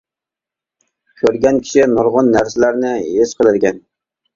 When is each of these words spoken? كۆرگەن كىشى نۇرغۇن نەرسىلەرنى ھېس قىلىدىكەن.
كۆرگەن 1.21 1.61
كىشى 1.67 1.87
نۇرغۇن 1.95 2.35
نەرسىلەرنى 2.39 2.99
ھېس 3.15 3.41
قىلىدىكەن. 3.41 3.85